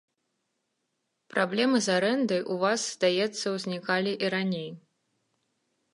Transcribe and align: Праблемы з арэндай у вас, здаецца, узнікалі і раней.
Праблемы 1.33 1.77
з 1.87 1.99
арэндай 1.99 2.41
у 2.55 2.59
вас, 2.65 2.79
здаецца, 2.95 3.45
узнікалі 3.55 4.19
і 4.27 4.37
раней. 4.39 4.69